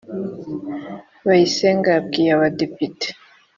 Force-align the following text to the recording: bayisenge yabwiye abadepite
bayisenge 1.27 1.87
yabwiye 1.95 2.31
abadepite 2.35 3.07